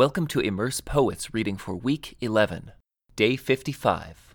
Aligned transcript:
Welcome 0.00 0.28
to 0.28 0.40
Immerse 0.40 0.80
Poets 0.80 1.34
reading 1.34 1.58
for 1.58 1.74
week 1.74 2.16
11, 2.22 2.72
day 3.16 3.36
55. 3.36 4.34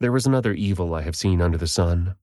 There 0.00 0.16
is 0.16 0.24
another 0.24 0.54
evil 0.54 0.94
I 0.94 1.02
have 1.02 1.14
seen 1.14 1.42
under 1.42 1.58
the 1.58 1.66
sun. 1.66 2.14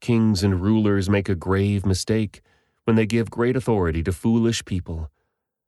Kings 0.00 0.44
and 0.44 0.62
rulers 0.62 1.10
make 1.10 1.28
a 1.28 1.34
grave 1.34 1.84
mistake 1.84 2.42
when 2.84 2.94
they 2.94 3.06
give 3.06 3.28
great 3.28 3.56
authority 3.56 4.04
to 4.04 4.12
foolish 4.12 4.64
people 4.64 5.10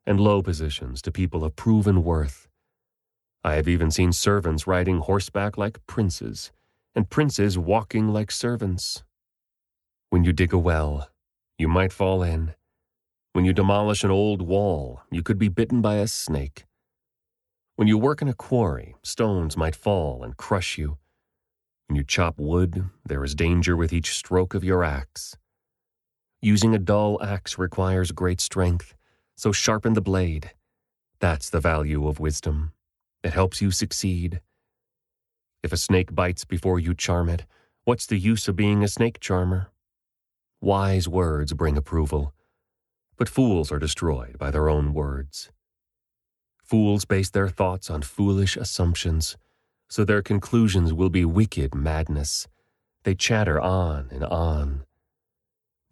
and 0.06 0.21
low 0.21 0.42
positions 0.42 1.02
to 1.02 1.10
people 1.10 1.42
of 1.42 1.56
proven 1.56 2.04
worth. 2.04 2.47
I 3.43 3.54
have 3.54 3.67
even 3.67 3.91
seen 3.91 4.13
servants 4.13 4.69
riding 4.69 4.99
horseback 4.99 5.59
like 5.59 5.85
princes, 5.88 6.53
and 6.95 7.11
princes 7.11 7.59
walking 7.59 8.13
like 8.13 8.31
servants. 8.31 9.03
When 10.11 10.22
you 10.22 10.33
dig 10.33 10.53
a 10.53 10.59
well, 10.59 11.11
you 11.59 11.67
might 11.67 11.93
fall 11.93 12.22
in. 12.22 12.54
When 13.35 13.44
you 13.44 13.53
demolish 13.53 14.04
an 14.04 14.12
old 14.12 14.42
wall, 14.42 15.03
you 15.10 15.24
could 15.24 15.40
be 15.40 15.48
bitten 15.48 15.82
by 15.82 15.96
a 15.96 16.06
snake. 16.06 16.66
When 17.74 17.88
you 17.88 17.98
work 17.98 18.22
in 18.22 18.28
a 18.28 18.32
quarry, 18.32 18.95
stones 19.02 19.56
might 19.56 19.74
fall 19.74 20.22
and 20.22 20.36
crush 20.36 20.78
you. 20.78 20.98
When 21.88 21.96
you 21.96 22.04
chop 22.04 22.38
wood, 22.38 22.90
there 23.04 23.24
is 23.24 23.34
danger 23.34 23.76
with 23.76 23.92
each 23.92 24.14
stroke 24.14 24.54
of 24.54 24.62
your 24.62 24.84
axe. 24.84 25.36
Using 26.42 26.76
a 26.76 26.78
dull 26.78 27.20
axe 27.20 27.59
requires 27.59 28.12
great 28.12 28.40
strength, 28.40 28.95
so 29.37 29.51
sharpen 29.51 29.95
the 29.95 30.01
blade. 30.01 30.52
That's 31.18 31.51
the 31.51 31.59
value 31.59 32.06
of 32.06 32.20
wisdom. 32.20 32.73
It 33.24 33.32
helps 33.32 33.60
you 33.60 33.73
succeed. 33.73 34.42
If 35.64 35.73
a 35.73 35.76
snake 35.76 36.14
bites 36.14 36.45
before 36.45 36.78
you 36.78 36.95
charm 36.95 37.28
it, 37.28 37.46
what's 37.82 38.06
the 38.06 38.16
use 38.16 38.46
of 38.46 38.54
being 38.54 38.84
a 38.84 38.88
snake 38.88 39.18
charmer? 39.18 39.73
Wise 40.60 41.09
words 41.09 41.52
bring 41.52 41.76
approval, 41.76 42.34
but 43.16 43.28
fools 43.28 43.70
are 43.70 43.78
destroyed 43.78 44.38
by 44.38 44.50
their 44.50 44.68
own 44.68 44.92
words. 44.92 45.50
Fools 46.62 47.04
base 47.04 47.30
their 47.30 47.48
thoughts 47.48 47.90
on 47.90 48.02
foolish 48.02 48.56
assumptions, 48.56 49.37
so 49.88 50.04
their 50.04 50.23
conclusions 50.23 50.93
will 50.93 51.10
be 51.10 51.24
wicked 51.24 51.74
madness. 51.74 52.48
They 53.04 53.15
chatter 53.15 53.60
on 53.60 54.09
and 54.10 54.24
on. 54.24 54.85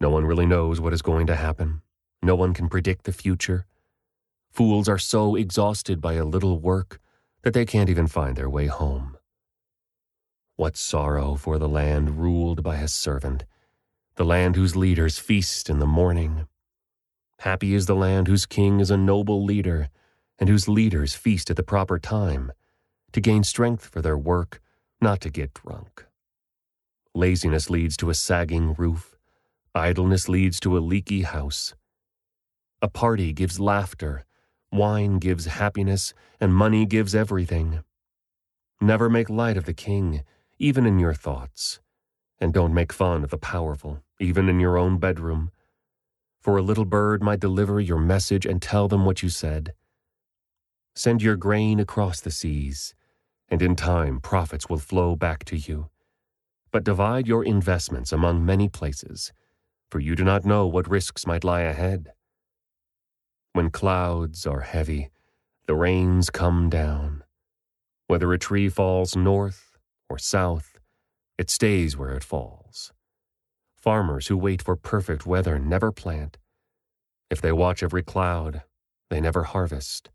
No 0.01 0.09
one 0.09 0.25
really 0.25 0.45
knows 0.45 0.81
what 0.81 0.93
is 0.93 1.01
going 1.01 1.27
to 1.27 1.35
happen. 1.35 1.81
No 2.21 2.35
one 2.35 2.53
can 2.53 2.69
predict 2.69 3.05
the 3.05 3.13
future. 3.13 3.65
Fools 4.51 4.89
are 4.89 4.97
so 4.97 5.35
exhausted 5.35 6.01
by 6.01 6.13
a 6.13 6.25
little 6.25 6.59
work 6.59 6.99
that 7.43 7.53
they 7.53 7.65
can't 7.65 7.89
even 7.89 8.07
find 8.07 8.35
their 8.35 8.49
way 8.49 8.67
home. 8.67 9.17
What 10.55 10.77
sorrow 10.77 11.35
for 11.35 11.57
the 11.57 11.69
land 11.69 12.19
ruled 12.19 12.63
by 12.63 12.77
a 12.77 12.87
servant, 12.87 13.45
the 14.15 14.25
land 14.25 14.55
whose 14.55 14.75
leaders 14.75 15.17
feast 15.17 15.69
in 15.69 15.79
the 15.79 15.87
morning. 15.87 16.47
Happy 17.43 17.73
is 17.73 17.87
the 17.87 17.93
land 17.93 18.29
whose 18.29 18.45
king 18.45 18.79
is 18.79 18.89
a 18.89 18.95
noble 18.95 19.43
leader, 19.43 19.89
and 20.39 20.47
whose 20.47 20.69
leaders 20.69 21.13
feast 21.13 21.49
at 21.49 21.57
the 21.57 21.61
proper 21.61 21.99
time, 21.99 22.53
to 23.11 23.19
gain 23.19 23.43
strength 23.43 23.85
for 23.85 24.01
their 24.01 24.17
work, 24.17 24.61
not 25.01 25.19
to 25.19 25.29
get 25.29 25.53
drunk. 25.53 26.05
Laziness 27.13 27.69
leads 27.69 27.97
to 27.97 28.09
a 28.09 28.13
sagging 28.13 28.73
roof, 28.75 29.17
idleness 29.75 30.29
leads 30.29 30.57
to 30.61 30.77
a 30.77 30.79
leaky 30.79 31.23
house. 31.23 31.75
A 32.81 32.87
party 32.87 33.33
gives 33.33 33.59
laughter, 33.59 34.23
wine 34.71 35.19
gives 35.19 35.47
happiness, 35.47 36.13
and 36.39 36.55
money 36.55 36.85
gives 36.85 37.13
everything. 37.13 37.83
Never 38.79 39.09
make 39.09 39.29
light 39.29 39.57
of 39.57 39.65
the 39.65 39.73
king, 39.73 40.23
even 40.59 40.85
in 40.85 40.97
your 40.97 41.13
thoughts, 41.13 41.81
and 42.39 42.53
don't 42.53 42.73
make 42.73 42.93
fun 42.93 43.21
of 43.21 43.31
the 43.31 43.37
powerful, 43.37 44.01
even 44.17 44.47
in 44.47 44.61
your 44.61 44.77
own 44.77 44.97
bedroom 44.97 45.51
for 46.43 46.57
a 46.57 46.61
little 46.61 46.83
bird 46.83 47.23
might 47.23 47.39
deliver 47.39 47.79
your 47.79 47.97
message 47.97 48.45
and 48.45 48.61
tell 48.61 48.89
them 48.89 49.05
what 49.05 49.23
you 49.23 49.29
said. 49.29 49.73
Send 50.93 51.23
your 51.23 51.37
grain 51.37 51.79
across 51.79 52.19
the 52.19 52.31
seas, 52.31 52.93
and 53.47 53.61
in 53.61 53.77
time 53.77 54.19
profits 54.19 54.67
will 54.67 54.77
flow 54.77 55.15
back 55.15 55.45
to 55.45 55.57
you. 55.57 55.89
But 56.69 56.83
divide 56.83 57.27
your 57.29 57.45
investments 57.45 58.11
among 58.11 58.45
many 58.45 58.67
places, 58.67 59.31
for 59.89 60.01
you 60.01 60.17
do 60.17 60.25
not 60.25 60.43
know 60.43 60.67
what 60.67 60.89
risks 60.89 61.25
might 61.25 61.45
lie 61.45 61.61
ahead. 61.61 62.11
When 63.53 63.69
clouds 63.69 64.45
are 64.45 64.61
heavy, 64.61 65.11
the 65.65 65.75
rains 65.75 66.29
come 66.29 66.69
down. 66.69 67.23
Whether 68.07 68.33
a 68.33 68.37
tree 68.37 68.67
falls 68.67 69.15
north 69.15 69.77
or 70.09 70.17
south, 70.17 70.77
it 71.37 71.49
stays 71.49 71.95
where 71.95 72.11
it 72.11 72.23
falls. 72.23 72.91
Farmers 73.77 74.27
who 74.27 74.37
wait 74.37 74.61
for 74.61 74.75
perfect 74.75 75.25
weather 75.25 75.57
never 75.57 75.91
plant. 75.91 76.37
If 77.33 77.41
they 77.41 77.51
watch 77.51 77.81
every 77.81 78.03
cloud, 78.03 78.61
they 79.09 79.19
never 79.19 79.41
harvest. 79.41 80.11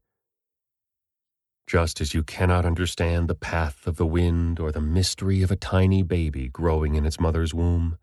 Just 1.67 2.01
as 2.01 2.15
you 2.15 2.23
cannot 2.23 2.65
understand 2.65 3.27
the 3.27 3.35
path 3.35 3.89
of 3.89 3.97
the 3.97 4.07
wind 4.07 4.61
or 4.61 4.71
the 4.71 4.81
mystery 4.81 5.43
of 5.43 5.51
a 5.51 5.57
tiny 5.57 6.05
baby 6.05 6.49
growing 6.49 6.95
in 6.95 7.05
its 7.05 7.19
mother's 7.19 7.53
womb, 7.53 7.99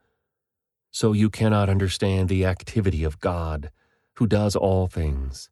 so 0.91 1.13
you 1.13 1.29
cannot 1.29 1.69
understand 1.69 2.27
the 2.27 2.43
activity 2.43 3.05
of 3.05 3.21
God, 3.21 3.71
who 4.15 4.27
does 4.27 4.53
all 4.53 4.85
things. 4.85 5.49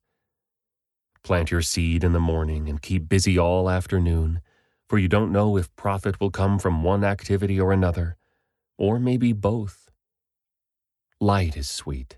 Plant 1.24 1.50
your 1.50 1.62
seed 1.62 2.04
in 2.04 2.12
the 2.12 2.20
morning 2.20 2.68
and 2.68 2.82
keep 2.82 3.08
busy 3.08 3.40
all 3.40 3.70
afternoon, 3.70 4.42
for 4.90 5.00
you 5.00 5.08
don't 5.08 5.32
know 5.32 5.56
if 5.56 5.74
profit 5.78 6.20
will 6.20 6.32
come 6.32 6.60
from 6.60 6.84
one 6.84 7.06
activity 7.06 7.58
or 7.62 7.72
another, 7.72 8.18
or 8.78 9.00
maybe 9.00 9.32
both. 9.32 9.90
Light 11.22 11.56
is 11.56 11.70
sweet. 11.70 12.18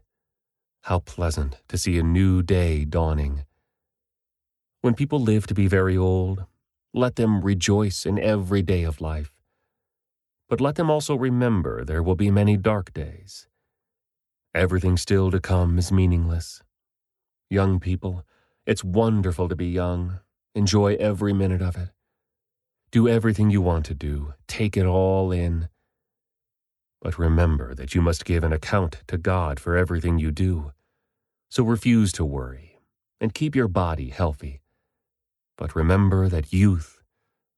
How 0.86 1.00
pleasant 1.00 1.58
to 1.70 1.80
see 1.80 1.98
a 1.98 2.04
new 2.04 2.44
day 2.44 2.86
dawning. 2.86 3.46
When 4.82 4.94
people 4.94 5.20
live 5.20 5.48
to 5.48 5.56
be 5.56 5.66
very 5.66 5.98
old, 5.98 6.46
let 6.94 7.16
them 7.16 7.42
rejoice 7.42 8.06
in 8.06 8.20
every 8.20 8.62
day 8.62 8.84
of 8.84 9.02
life. 9.02 9.34
But 10.48 10.62
let 10.62 10.76
them 10.76 10.92
also 10.92 11.16
remember 11.16 11.84
there 11.84 12.04
will 12.04 12.14
be 12.14 12.30
many 12.30 12.56
dark 12.56 12.94
days. 12.94 13.48
Everything 14.54 14.96
still 14.96 15.32
to 15.32 15.40
come 15.40 15.80
is 15.80 15.92
meaningless. 15.92 16.62
Young 17.50 17.80
people, 17.80 18.24
it's 18.68 18.84
wonderful 18.84 19.50
to 19.50 19.56
be 19.56 19.66
young. 19.66 20.20
Enjoy 20.54 20.94
every 20.98 21.34
minute 21.34 21.64
of 21.64 21.76
it. 21.78 21.90
Do 22.92 23.08
everything 23.08 23.50
you 23.50 23.64
want 23.64 23.88
to 23.88 23.96
do. 23.96 24.36
Take 24.48 24.78
it 24.78 24.86
all 24.86 25.32
in. 25.32 25.68
But 27.02 27.18
remember 27.18 27.74
that 27.74 27.96
you 27.96 28.04
must 28.04 28.24
give 28.24 28.44
an 28.44 28.54
account 28.54 29.02
to 29.08 29.18
God 29.18 29.60
for 29.60 29.76
everything 29.76 30.20
you 30.20 30.32
do. 30.32 30.74
So 31.56 31.64
refuse 31.64 32.12
to 32.12 32.26
worry 32.26 32.82
and 33.22 33.34
keep 33.34 33.56
your 33.56 33.70
body 33.70 34.10
healthy. 34.10 34.60
But 35.58 35.74
remember 35.74 36.28
that 36.28 36.52
youth, 36.52 37.02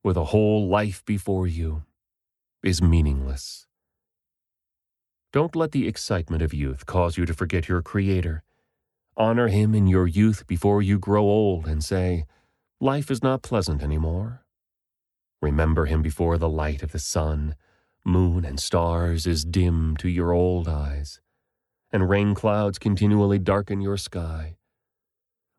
with 0.03 0.15
a 0.15 0.25
whole 0.25 0.67
life 0.67 1.03
before 1.03 1.47
you, 1.47 1.81
is 2.61 2.79
meaningless. 2.79 3.65
Don't 5.33 5.55
let 5.55 5.71
the 5.71 5.87
excitement 5.87 6.43
of 6.43 6.53
youth 6.53 6.85
cause 6.85 7.17
you 7.17 7.25
to 7.25 7.33
forget 7.33 7.67
your 7.67 7.81
Creator. 7.81 8.43
Honor 9.17 9.47
Him 9.47 9.73
in 9.73 9.87
your 9.87 10.05
youth 10.05 10.45
before 10.45 10.83
you 10.83 10.99
grow 10.99 11.23
old 11.23 11.67
and 11.67 11.83
say, 11.83 12.27
Life 12.79 13.09
is 13.09 13.23
not 13.23 13.41
pleasant 13.41 13.81
anymore. 13.81 14.45
Remember 15.41 15.87
Him 15.87 16.03
before 16.03 16.37
the 16.37 16.47
light 16.47 16.83
of 16.83 16.91
the 16.91 16.99
sun 16.99 17.55
moon 18.05 18.45
and 18.45 18.59
stars 18.59 19.25
is 19.25 19.43
dim 19.43 19.97
to 19.97 20.07
your 20.07 20.33
old 20.33 20.67
eyes, 20.67 21.19
and 21.97 22.07
rain 22.07 22.35
clouds 22.35 22.77
continually 22.77 23.39
darken 23.39 23.81
your 23.81 23.97
sky. 23.97 24.55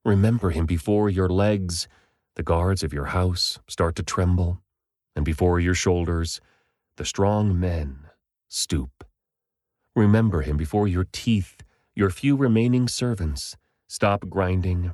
Remember 0.05 0.51
him 0.51 0.67
before 0.67 1.11
your 1.11 1.29
legs, 1.29 1.89
the 2.37 2.45
guards 2.45 2.85
of 2.85 2.93
your 2.93 3.07
house, 3.07 3.59
start 3.67 3.97
to 3.97 4.05
tremble, 4.05 4.63
and 5.17 5.25
before 5.25 5.59
your 5.59 5.75
shoulders, 5.75 6.41
the 6.97 7.05
strong 7.05 7.59
men 7.59 8.07
stoop. 8.47 9.03
Remember 9.97 10.43
him 10.43 10.57
before 10.57 10.87
your 10.87 11.09
teeth, 11.11 11.57
your 11.97 12.09
few 12.09 12.37
remaining 12.37 12.87
servants, 12.87 13.57
stop 13.89 14.29
grinding, 14.29 14.93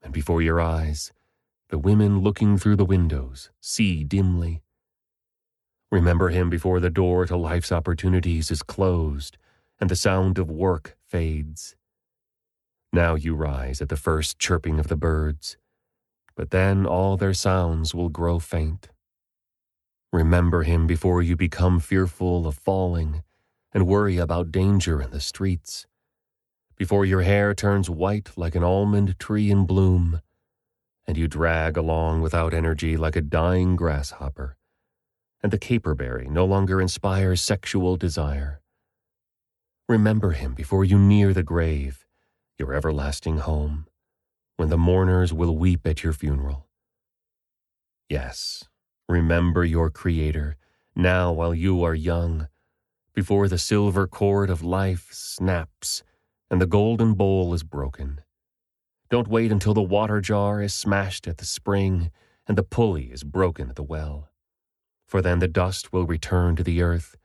and 0.00 0.14
before 0.14 0.40
your 0.40 0.58
eyes, 0.58 1.12
the 1.68 1.76
women 1.76 2.20
looking 2.20 2.56
through 2.56 2.76
the 2.76 2.86
windows 2.86 3.50
see 3.60 4.04
dimly. 4.04 4.62
Remember 5.92 6.30
him 6.30 6.48
before 6.48 6.80
the 6.80 6.88
door 6.88 7.26
to 7.26 7.36
life's 7.36 7.72
opportunities 7.72 8.50
is 8.50 8.62
closed 8.62 9.36
and 9.80 9.90
the 9.90 9.96
sound 9.96 10.38
of 10.38 10.50
work 10.50 10.96
fades. 11.06 11.76
Now 12.92 13.14
you 13.14 13.34
rise 13.34 13.80
at 13.80 13.88
the 13.88 13.96
first 13.96 14.38
chirping 14.38 14.78
of 14.78 14.88
the 14.88 14.96
birds, 14.96 15.56
but 16.34 16.50
then 16.50 16.86
all 16.86 17.16
their 17.16 17.34
sounds 17.34 17.94
will 17.94 18.08
grow 18.08 18.38
faint. 18.38 18.88
Remember 20.12 20.62
him 20.62 20.86
before 20.86 21.22
you 21.22 21.36
become 21.36 21.80
fearful 21.80 22.46
of 22.46 22.56
falling 22.56 23.22
and 23.72 23.86
worry 23.86 24.16
about 24.16 24.50
danger 24.50 25.02
in 25.02 25.10
the 25.10 25.20
streets, 25.20 25.86
before 26.76 27.04
your 27.04 27.22
hair 27.22 27.54
turns 27.54 27.90
white 27.90 28.30
like 28.36 28.54
an 28.54 28.64
almond 28.64 29.18
tree 29.18 29.50
in 29.50 29.66
bloom, 29.66 30.22
and 31.06 31.18
you 31.18 31.28
drag 31.28 31.76
along 31.76 32.22
without 32.22 32.54
energy 32.54 32.96
like 32.96 33.16
a 33.16 33.20
dying 33.20 33.76
grasshopper 33.76 34.56
and 35.42 35.52
the 35.52 35.58
caperberry 35.58 36.28
no 36.28 36.44
longer 36.44 36.80
inspires 36.80 37.40
sexual 37.40 37.96
desire. 37.96 38.60
Remember 39.88 40.32
him 40.32 40.52
before 40.52 40.84
you 40.84 40.98
near 40.98 41.32
the 41.32 41.42
grave, 41.42 42.04
your 42.58 42.74
everlasting 42.74 43.38
home, 43.38 43.86
when 44.58 44.68
the 44.68 44.76
mourners 44.76 45.32
will 45.32 45.56
weep 45.56 45.86
at 45.86 46.04
your 46.04 46.12
funeral. 46.12 46.66
Yes, 48.10 48.64
remember 49.08 49.64
your 49.64 49.88
Creator 49.88 50.56
now 50.94 51.32
while 51.32 51.54
you 51.54 51.82
are 51.82 51.94
young, 51.94 52.48
before 53.14 53.48
the 53.48 53.56
silver 53.56 54.06
cord 54.06 54.50
of 54.50 54.62
life 54.62 55.08
snaps 55.10 56.02
and 56.50 56.60
the 56.60 56.66
golden 56.66 57.14
bowl 57.14 57.54
is 57.54 57.62
broken. 57.62 58.20
Don't 59.08 59.28
wait 59.28 59.50
until 59.50 59.72
the 59.72 59.80
water 59.80 60.20
jar 60.20 60.60
is 60.60 60.74
smashed 60.74 61.26
at 61.26 61.38
the 61.38 61.46
spring 61.46 62.10
and 62.46 62.58
the 62.58 62.62
pulley 62.62 63.04
is 63.04 63.24
broken 63.24 63.70
at 63.70 63.76
the 63.76 63.82
well, 63.82 64.28
for 65.06 65.22
then 65.22 65.38
the 65.38 65.48
dust 65.48 65.94
will 65.94 66.04
return 66.04 66.56
to 66.56 66.62
the 66.62 66.82
earth 66.82 67.16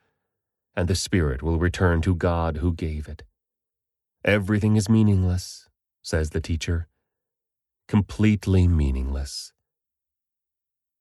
and 0.75 0.87
the 0.87 0.95
spirit 0.95 1.41
will 1.41 1.59
return 1.59 2.01
to 2.01 2.15
God 2.15 2.57
who 2.57 2.73
gave 2.73 3.07
it. 3.07 3.23
Everything 4.25 4.75
is 4.75 4.89
meaningless, 4.89 5.67
says 6.01 6.31
the 6.31 6.41
teacher 6.41 6.87
completely 7.87 8.67
meaningless. 8.67 9.53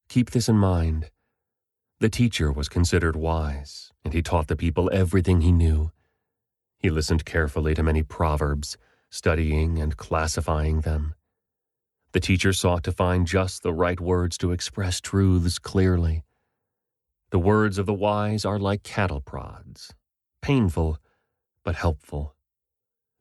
Keep 0.08 0.30
this 0.30 0.48
in 0.48 0.56
mind. 0.56 1.10
The 2.00 2.10
teacher 2.10 2.52
was 2.52 2.68
considered 2.68 3.16
wise, 3.16 3.92
and 4.04 4.12
he 4.12 4.22
taught 4.22 4.48
the 4.48 4.56
people 4.56 4.90
everything 4.92 5.40
he 5.40 5.52
knew. 5.52 5.92
He 6.78 6.90
listened 6.90 7.24
carefully 7.24 7.74
to 7.74 7.82
many 7.82 8.02
proverbs, 8.02 8.76
studying 9.08 9.78
and 9.78 9.96
classifying 9.96 10.80
them. 10.80 11.14
The 12.12 12.20
teacher 12.20 12.52
sought 12.52 12.82
to 12.84 12.92
find 12.92 13.26
just 13.26 13.62
the 13.62 13.72
right 13.72 14.00
words 14.00 14.36
to 14.38 14.52
express 14.52 15.00
truths 15.00 15.58
clearly. 15.58 16.24
The 17.32 17.38
words 17.38 17.78
of 17.78 17.86
the 17.86 17.94
wise 17.94 18.44
are 18.44 18.58
like 18.58 18.82
cattle 18.82 19.22
prods, 19.22 19.94
painful 20.42 20.98
but 21.64 21.76
helpful. 21.76 22.36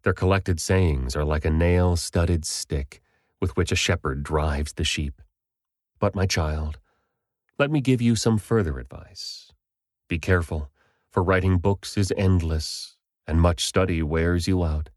Their 0.04 0.12
collected 0.12 0.60
sayings 0.60 1.16
are 1.16 1.24
like 1.24 1.46
a 1.46 1.50
nail 1.50 1.96
studded 1.96 2.44
stick 2.44 3.02
with 3.40 3.56
which 3.56 3.72
a 3.72 3.78
shepherd 3.78 4.22
drives 4.22 4.74
the 4.74 4.84
sheep. 4.84 5.22
But, 5.98 6.14
my 6.14 6.26
child, 6.26 6.78
let 7.58 7.72
me 7.72 7.80
give 7.80 8.02
you 8.02 8.18
some 8.18 8.38
further 8.38 8.80
advice. 8.80 9.54
Be 10.10 10.20
careful, 10.20 10.70
for 11.10 11.24
writing 11.24 11.58
books 11.58 11.98
is 11.98 12.12
endless, 12.18 12.98
and 13.26 13.40
much 13.40 13.64
study 13.64 14.04
wears 14.04 14.46
you 14.46 14.62
out. 14.62 14.90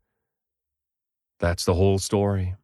That's 1.38 1.64
the 1.64 1.75
whole 1.75 2.00
story. 2.00 2.56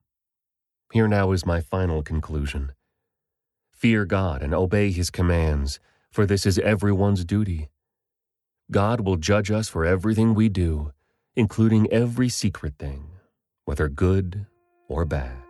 Here 0.92 1.06
now 1.06 1.30
is 1.30 1.46
my 1.46 1.60
final 1.60 2.02
conclusion. 2.02 2.72
Fear 3.70 4.04
God 4.06 4.42
and 4.42 4.52
obey 4.52 4.90
His 4.90 5.10
commands, 5.10 5.78
for 6.10 6.26
this 6.26 6.44
is 6.46 6.58
everyone's 6.58 7.24
duty. 7.24 7.70
God 8.70 9.00
will 9.00 9.16
judge 9.16 9.50
us 9.50 9.68
for 9.68 9.84
everything 9.84 10.34
we 10.34 10.48
do, 10.48 10.92
including 11.34 11.90
every 11.92 12.28
secret 12.28 12.74
thing, 12.78 13.10
whether 13.64 13.88
good 13.88 14.46
or 14.88 15.04
bad. 15.04 15.42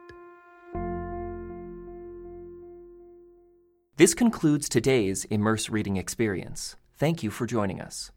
This 3.96 4.14
concludes 4.14 4.68
today's 4.68 5.26
Immerse 5.26 5.68
Reading 5.68 5.96
Experience. 5.98 6.76
Thank 6.96 7.22
you 7.22 7.30
for 7.30 7.44
joining 7.44 7.80
us. 7.80 8.10